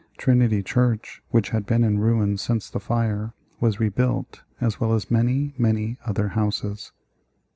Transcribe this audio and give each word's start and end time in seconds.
Trinity 0.17 0.63
Church, 0.63 1.21
which 1.29 1.49
had 1.51 1.67
been 1.67 1.83
in 1.83 1.99
ruins 1.99 2.41
since 2.41 2.71
the 2.71 2.79
fire, 2.79 3.35
was 3.59 3.79
rebuilt, 3.79 4.41
as 4.59 4.79
well 4.79 4.93
as 4.93 5.11
many, 5.11 5.53
many 5.59 5.97
other 6.03 6.29
houses. 6.29 6.91